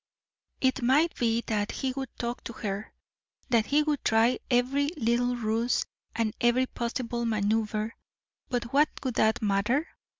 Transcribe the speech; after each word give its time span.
It 0.61 0.81
might 0.81 1.15
be 1.17 1.43
that 1.45 1.71
he 1.73 1.93
would 1.93 2.09
talk 2.17 2.43
to 2.45 2.53
her, 2.53 2.91
that 3.49 3.67
he 3.67 3.83
would 3.83 4.03
try 4.03 4.39
every 4.49 4.87
little 4.97 5.35
ruse 5.35 5.85
and 6.15 6.33
every 6.41 6.65
possible 6.65 7.23
maneuver, 7.23 7.93
but 8.49 8.73
what 8.73 8.89
would 9.03 9.13
that 9.13 9.43
matter? 9.43 9.85